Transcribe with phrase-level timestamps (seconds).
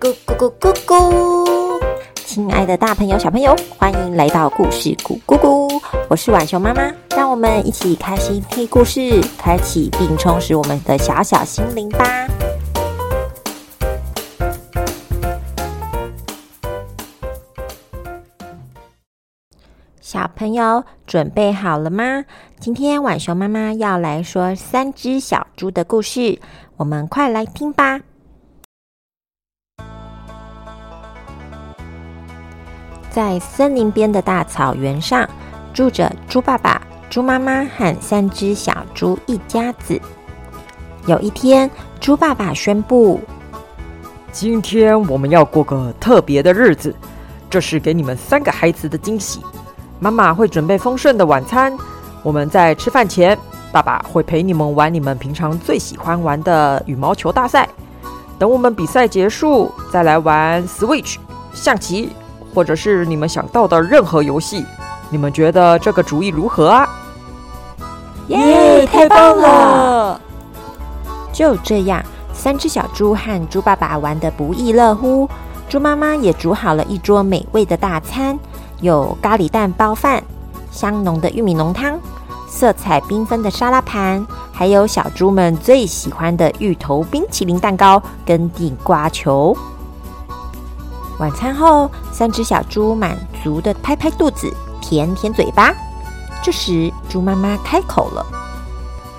[0.00, 1.78] 咕咕咕咕咕！
[2.14, 5.82] 亲爱的大朋友、小朋友，欢迎来到故事咕咕咕！
[6.08, 12.26] 我是晚熊妈妈，让我们一起开心听故事，开启并充实我们的小小心灵吧。
[20.00, 22.24] 小朋友准备好了吗？
[22.58, 26.40] 今天晚熊妈妈要来说三只小猪的故事，
[26.78, 28.00] 我们快来听吧。
[33.10, 35.28] 在森林边的大草原上，
[35.74, 40.00] 住着猪爸爸、猪妈妈和三只小猪一家子。
[41.06, 43.20] 有一天，猪爸爸宣布
[44.30, 46.94] ：“今天我们要过个特别的日子，
[47.48, 49.40] 这是给你们三个孩子的惊喜。”
[49.98, 51.76] 妈妈会准备丰盛的晚餐。
[52.22, 53.36] 我们在吃饭前，
[53.72, 57.68] 爸爸会陪你们玩你们平常最喜欢玩的羽毛球大赛。
[58.38, 61.16] 等我们比赛结束，再来玩 Switch、
[61.52, 62.10] 象棋，
[62.54, 64.64] 或者是你们想到的任何游戏。
[65.10, 66.88] 你们觉得这个主意如何啊？
[68.28, 68.86] 耶！
[68.86, 70.20] 太棒了！
[71.32, 72.00] 就这样，
[72.32, 75.28] 三只小猪和猪爸爸玩得不亦乐乎。
[75.68, 78.38] 猪妈妈也煮好了一桌美味的大餐。
[78.80, 80.22] 有咖喱蛋包饭、
[80.70, 81.98] 香浓的玉米浓汤、
[82.48, 89.56] 色彩缤纷的沙拉盘，还有小猪们最喜欢的芋头冰淇淋蛋糕跟地瓜球。
[91.20, 95.70] 晚餐后，三只小猪满足的拍拍肚子，舔舔嘴巴。
[96.42, 98.24] 这时，猪妈妈开口了：“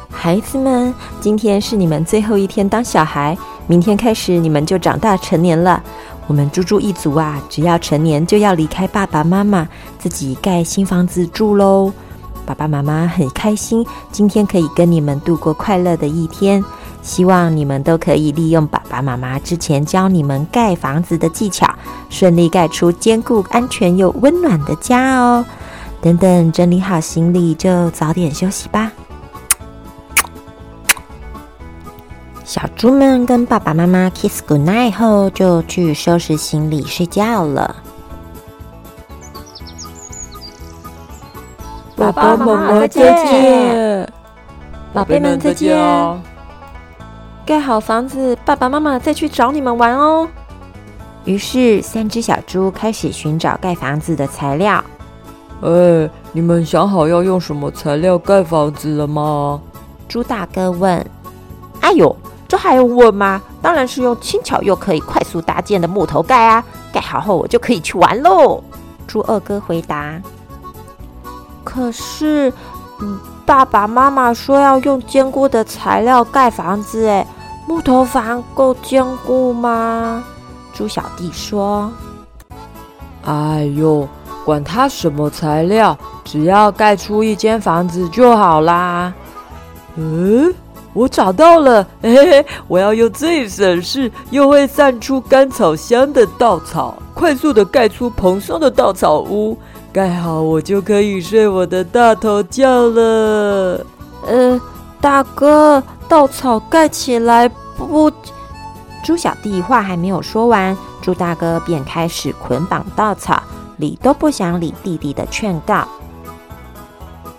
[0.09, 5.81] 孩子们，今天是你们最后一天当小孩，明天开始你们就长大成年了。”
[6.25, 9.67] 我们猪猪一族啊，只要成年就要离开爸爸妈妈，
[9.99, 11.94] 自己盖新房子住喽。
[12.47, 16.63] 爸爸妈妈很开心，今天可以跟你们度过快乐的一天。
[17.02, 21.67] 希望你们都可以利用爸爸妈妈之前教你们盖房子的技巧，
[22.09, 25.45] 顺利盖出坚固、安全又温暖的家哦。
[26.00, 28.91] 等等，整理好行李就早点休息吧。
[32.44, 37.75] 小猪们跟爸爸妈妈 kiss good night 后，就去收拾行李睡觉了。
[41.95, 44.13] 爸爸妈妈再见，
[44.91, 46.31] 宝贝们再见。
[47.51, 50.25] 盖好房子，爸爸妈妈再去找你们玩哦。
[51.25, 54.81] 于是，三只小猪开始寻找盖房子的材料。
[55.61, 59.59] 哎，你们想好要用什么材料盖房子了吗？
[60.07, 61.06] 猪大哥问。
[61.81, 62.16] 哎呦！
[62.47, 63.41] 这还用问吗？
[63.61, 66.63] 当然是用轻巧又可以快速搭建的木头盖啊！
[66.94, 68.63] 盖好后我就可以去玩喽。
[69.06, 70.22] 猪二哥回答。
[71.66, 72.53] 可是，
[73.01, 77.28] 嗯，爸爸妈妈说要用坚固的材料盖房子，哎，
[77.67, 80.23] 木头房够坚固吗？
[80.73, 81.91] 猪小弟说。
[83.25, 84.07] 哎呦，
[84.45, 89.13] 管它什么材料，只要盖出一间房子就好啦。
[89.95, 90.53] 嗯。
[90.94, 99.57] 我找到了， 嘿嘿，我要用最省事又会散出甘草香的稻草，快速的盖出蓬松的稻草屋。
[99.93, 103.85] 盖好，我就可以睡我的大头觉了。
[104.28, 104.59] 呃，
[105.01, 108.12] 大哥，稻草盖起来不？
[109.03, 113.41] 猪小弟话还没有说完，猪大哥便开始捆绑稻草，
[113.78, 115.88] 理都不想理弟弟的劝告。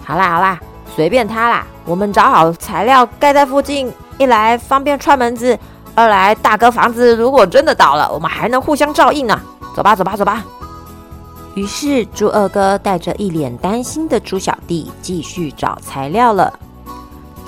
[0.04, 0.58] 好啦好啦。
[0.94, 5.58] 随便他啦，我们找好材料盖在附近，一来方便串门子，
[5.94, 9.40] 二来大哥房子如果真的倒了，我们还能互相照应呢。
[9.74, 10.44] 走吧，走吧，走吧。
[11.54, 16.52] 于是猪二哥带着一脸担心的猪小弟继续找材料了。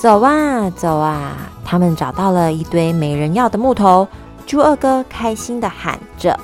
[0.04, 1.32] 走啊走啊，
[1.64, 4.06] 他们找到了一堆没人要的木头，
[4.44, 6.38] 猪二哥开心的喊着：“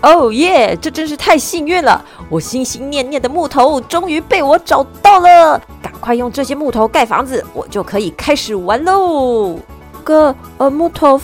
[0.00, 0.78] 哦耶！
[0.80, 2.04] 这真是太幸运了！
[2.28, 9.58] 我心心念念的木头终于被我找到了。”赶快用这些木头盖房子，我就可以开始玩喽！
[10.04, 11.20] 哥，呃，木头，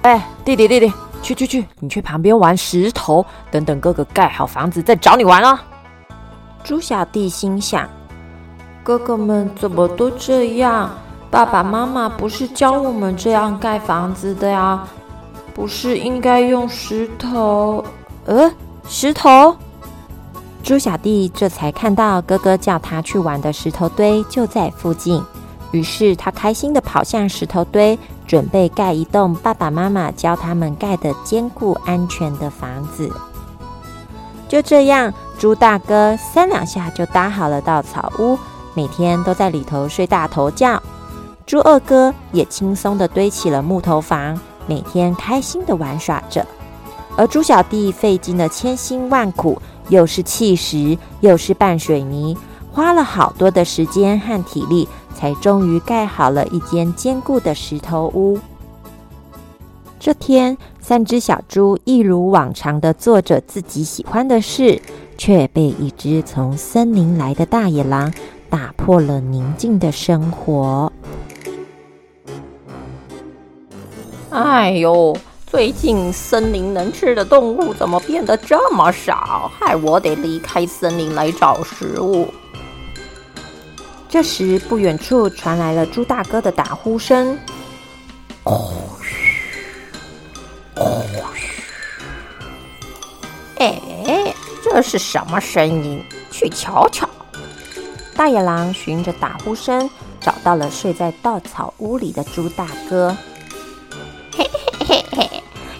[0.00, 0.90] 哎，弟弟弟弟，
[1.20, 5.62] 去去去，你去旁边玩石头，等等哥哥盖好房子再找你玩啊！
[6.64, 7.86] 猪小弟心想：
[8.84, 10.90] 哥哥们怎么都这样？
[11.30, 14.86] 爸爸妈妈不是教我们这样盖房子的呀？
[15.54, 17.82] 不是应该用石头？
[18.26, 18.52] 呃，
[18.86, 19.56] 石头？
[20.62, 25.22] 猪小弟这才看到哥哥叫他去玩的石头堆就在附近，
[25.72, 33.10] 于是他开心的跑向石头堆，准备盖一栋爸爸妈妈教他们盖的坚固安全的房子。
[34.46, 38.38] 就这样，猪大哥三两下就搭好了稻草屋，
[38.74, 40.82] 每天都在里头睡大头觉。
[41.46, 46.44] 猪二哥也轻松的堆起了木头房，每天开心的玩耍着。
[47.16, 52.36] 而猪小弟费尽了千辛万苦，又是砌石，又是拌水泥，
[52.72, 58.38] 花了好多的时间和体力，才终于盖好了一间坚固的石头屋。
[60.00, 64.82] 这天，三只小猪一如往常的做着自己喜欢的事，
[65.16, 68.12] 却被一只从森林来的大野狼
[68.54, 70.92] 打破了宁静的生活。
[74.30, 75.16] 哎呦！
[75.44, 79.50] 最近森林能吃的动物怎么变得这么少？
[79.58, 82.32] 害我得离开森林来找食物。
[84.08, 87.36] 这时，不远处传来了猪大哥的打呼声
[88.44, 88.70] ：“哦
[89.02, 89.50] 嘘，
[90.76, 91.02] 哦
[91.34, 91.64] 嘘。”
[93.58, 96.00] 哎，这是什么声音？
[96.30, 97.08] 去瞧瞧。
[98.16, 99.90] 大野狼循着打呼声
[100.20, 103.16] 找到了睡在稻草屋里的猪大哥。
[104.36, 104.48] 嘿
[104.86, 105.30] 嘿嘿嘿。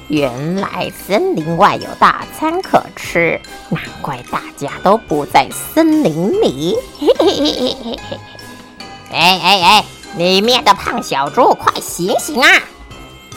[0.08, 3.40] 原来森林外有大餐可吃，
[3.70, 6.76] 难怪大家都不在森林里。
[6.98, 8.18] 嘿嘿嘿嘿嘿嘿！
[9.10, 9.84] 哎哎哎，
[10.18, 12.48] 里面的胖小猪，快醒醒啊！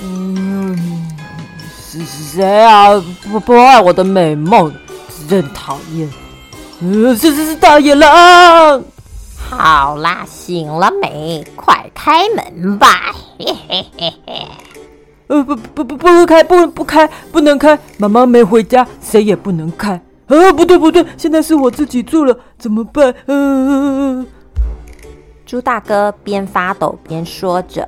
[0.01, 1.07] 嗯，
[1.89, 2.89] 是谁啊？
[3.31, 4.73] 不不爱我的美梦，
[5.29, 6.09] 真讨厌！
[6.79, 8.83] 嗯，是是是大野狼。
[9.49, 11.43] 好啦，醒了没？
[11.55, 13.15] 快开门吧！
[13.39, 14.47] 嘿嘿嘿嘿。
[15.27, 19.99] 呃不不不不开不不开不能开，妈妈没回家，谁也不能开。
[20.27, 23.13] 呃不对不对，现在是我自己住了，怎么办？
[23.25, 24.25] 呃，
[25.45, 27.87] 猪大哥边发抖边说着：“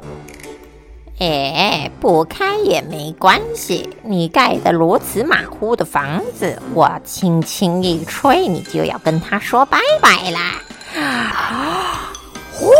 [1.19, 10.62] 哎，不开也没关系，你盖的如此马虎的房子，我轻轻一吹，你就要跟他说拜拜啦！”
[10.95, 12.13] 啊，
[12.56, 12.71] 呼！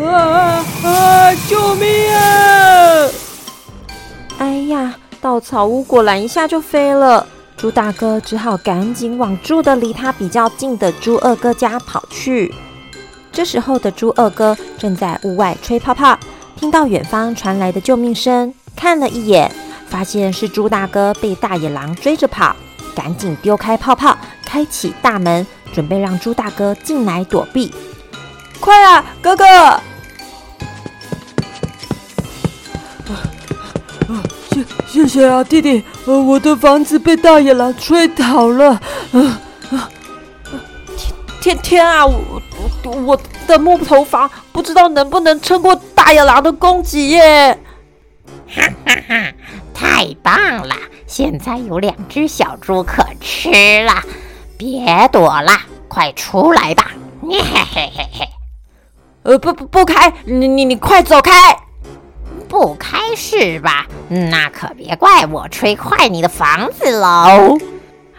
[0.00, 1.34] 啊啊！
[1.48, 3.08] 救命啊！
[4.38, 7.26] 哎呀，稻草屋果然一下就飞了。
[7.56, 12.54] 猪大哥只好赶紧往住的离他比较近的猪二哥家跑去。
[13.34, 16.16] 这时候的猪二哥正在屋外吹泡泡，
[16.56, 19.50] 听到远方传来的救命声，看了一眼，
[19.88, 22.54] 发现是猪大哥被大野狼追着跑，
[22.94, 24.16] 赶紧丢开泡泡，
[24.46, 27.74] 开启大门，准备让猪大哥进来躲避。
[28.60, 29.44] 快啊，哥哥！
[34.86, 35.82] 谢谢谢啊，弟弟。
[36.06, 38.80] 呃，我的房子被大野狼吹倒了。
[39.10, 39.40] 啊
[39.72, 39.90] 啊！
[41.40, 42.06] 天天天啊！
[42.06, 42.40] 我我
[42.90, 47.58] 我的木头房不知道能不能撑过大野狼的攻击耶！
[48.48, 49.32] 哈哈哈！
[49.72, 50.74] 太棒了，
[51.06, 54.02] 现在有两只小猪可吃了。
[54.56, 55.52] 别躲了，
[55.88, 56.90] 快出来吧！
[57.22, 58.28] 嘿嘿嘿嘿。
[59.24, 60.12] 呃，不不不开！
[60.24, 61.32] 你你你快走开！
[62.48, 63.86] 不开是吧？
[64.08, 67.58] 那可别怪我吹坏你的房子喽！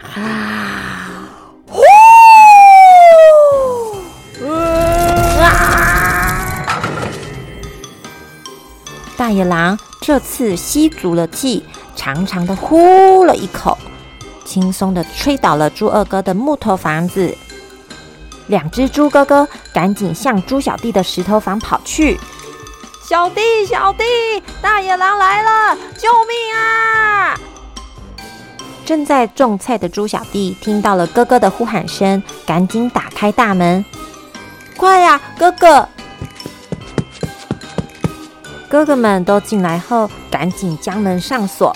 [0.02, 0.42] 啊！
[9.16, 11.64] 大野狼这次吸足了气，
[11.96, 13.76] 长长的呼了一口，
[14.44, 17.36] 轻松的吹倒了猪二哥的木头房子。
[18.46, 22.20] 两只猪哥哥赶紧向猪小弟的石头房跑去。
[23.08, 24.04] 小弟，小弟，
[24.60, 25.76] 大野狼来了！
[25.96, 27.34] 救命啊！
[28.84, 33.84] 正在种菜的猪小弟听到了哥哥的呼喊声，赶紧打开大门。
[34.76, 35.88] 快呀，哥哥！
[38.68, 41.74] 哥哥们都进来后，赶紧将门上锁。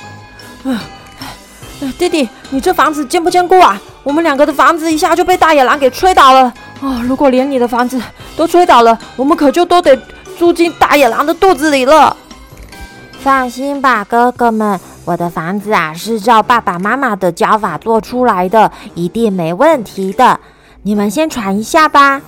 [1.97, 3.80] 弟弟，你这房子坚不坚固啊？
[4.02, 7.02] 我们两个的房子一下就被大野狼给吹倒了啊！
[7.04, 8.00] 如果连你的房子
[8.37, 9.97] 都吹倒了，我们可就都得
[10.38, 12.16] 住进大野狼的肚子里了。
[13.20, 20.40] 放心吧，哥哥们，我的房子啊是照爸爸妈妈的教法做出来的，一定没问题的。
[20.82, 22.20] 你们先喘一下吧。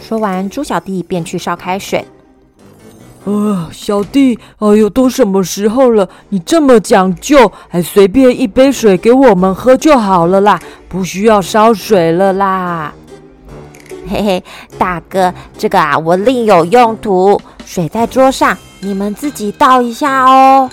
[0.00, 2.06] 说完，猪小弟便去烧开水。
[3.24, 12.92] 呃，小弟，哎呦，都什么时候了，你这么讲究，还随便一杯水给我们喝就好了啦，不需要烧水了啦。
[14.10, 14.44] 嘿嘿，
[14.76, 20.68] 大哥，这个啊，我另有用途，水在桌上，你们自己倒一下哦。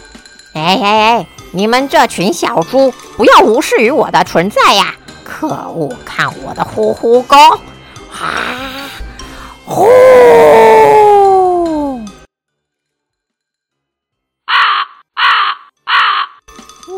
[0.53, 4.95] 哎哎哎，你们这群小猪，不要无视于我的存在呀！
[5.23, 7.37] 可恶，看我的呼呼功，
[8.11, 8.89] 啊，
[9.65, 9.85] 呼！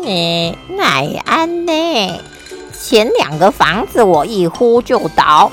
[0.04, 2.20] 你奈安呢？
[2.72, 5.52] 前两个房子我一呼就倒，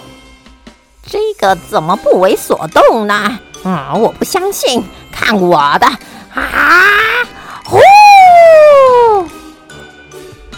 [1.05, 3.39] 这个怎么不为所动呢？
[3.63, 5.85] 嗯，我不相信，看我的！
[6.33, 6.41] 啊，
[7.63, 7.77] 呼！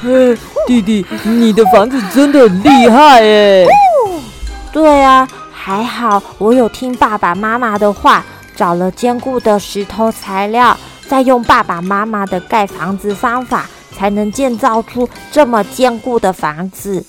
[0.01, 3.65] 嘿，弟弟，你的房子真的很厉害哎！
[4.71, 8.23] 对啊，还好我有听爸爸妈妈的话，
[8.55, 17.05] 找了坚固的石头材料，再用爸爸妈妈的盖房子方法，才能建造出这么坚固的房子。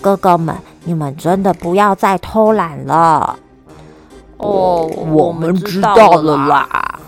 [0.00, 3.38] 哥哥们，你们真的不要再偷懒了。
[4.36, 7.00] 哦，我们知道了啦。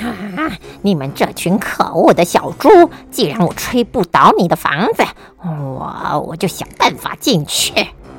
[0.00, 0.52] 哈！
[0.80, 2.68] 你们这群可恶的小猪！
[3.10, 5.02] 既然我吹不倒你的房子，
[5.42, 7.72] 我我就想办法进去，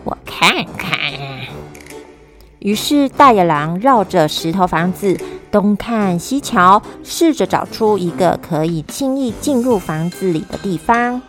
[0.04, 1.00] 我看看。
[2.60, 5.18] 于是大野狼绕着石头房子
[5.50, 11.22] 东看西瞧，试着找出一个可以轻易进入房子里的地方。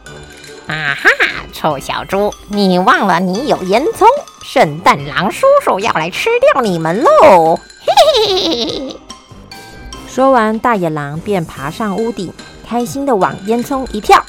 [0.66, 1.08] 啊哈！
[1.52, 4.06] 臭小猪，你忘了你有烟囱？
[4.44, 7.56] 圣诞狼叔叔要来吃掉你们喽！
[7.56, 7.92] 嘿
[8.24, 8.96] 嘿嘿嘿嘿！
[10.08, 12.32] 说完，大野狼便爬上屋顶，
[12.68, 14.24] 开心的往烟囱一跳。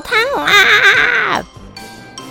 [0.00, 1.42] 烫啊！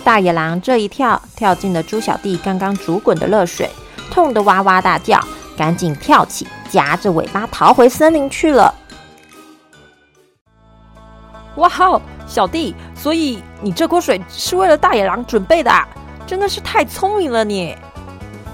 [0.02, 3.70] 大野狼这一跳，跳进了猪小弟刚刚煮滚的热水，
[4.10, 5.20] 痛得哇哇大叫，
[5.56, 8.74] 赶紧跳起，夹着尾巴逃回森林去了。
[11.56, 15.70] 哇哦，小弟，所以你这锅水是为了大野狼准备的？
[16.26, 17.76] 真的是太聪明了，你！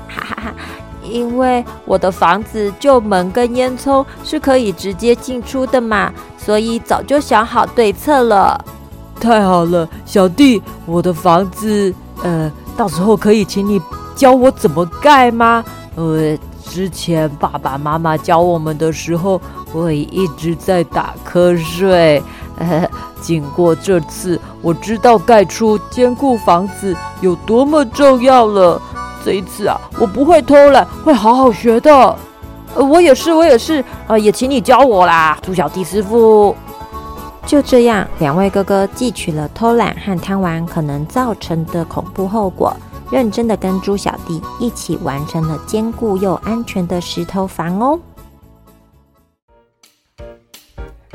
[0.08, 0.54] 哈哈哈，
[1.02, 8.64] 因为我的房子就门跟烟囱是可以直接进出的嘛，所以早就想好对策了。
[9.26, 11.92] 太好了，小弟，我的房子，
[12.22, 13.82] 呃，到时候可以请你
[14.14, 15.64] 教我怎么盖吗？
[15.96, 19.40] 呃，之前爸爸妈妈教我们的时候，
[19.72, 22.22] 我也一直在打瞌睡。
[23.20, 28.80] 经过这次，我知道盖出坚固房子有多么重要了。
[29.24, 32.16] 这一次啊，我不会偷懒，会好好学的。
[32.76, 33.84] 呃，我也是，我也是。
[34.06, 36.54] 呃，也请你教我啦，猪小弟师傅。
[37.46, 42.76] 就这样，两位哥哥汲取了偷懒和贪玩可能造成的恐怖后果，
[43.08, 48.00] 认真的跟猪小弟一起完成了坚固又安全的石头房哦。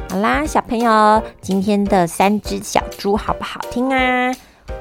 [0.10, 4.34] 好啦，小朋友，今天的三只小猪好不好听啊？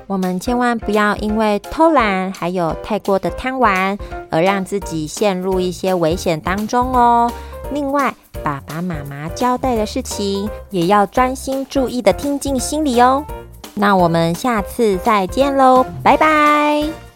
[0.06, 3.98] 我们千万不要因为偷懒还有太过的贪玩，
[4.30, 7.30] 而让自己陷入一些危险当中哦。
[7.72, 13.24] 另外，爸爸妈妈交代的事情，也要专心注意的听进心里哦。
[13.74, 17.09] 那我们下次再见喽，拜拜。